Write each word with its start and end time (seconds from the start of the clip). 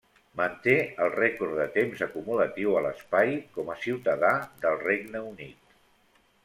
Manté 0.39 0.73
el 1.03 1.11
rècord 1.15 1.53
de 1.59 1.67
temps 1.75 2.01
acumulatiu 2.07 2.73
a 2.79 2.81
l'espai 2.89 3.37
com 3.59 3.73
a 3.75 3.79
ciutadà 3.87 4.35
del 4.67 4.83
Regne 4.89 5.27
Unit. 5.33 5.77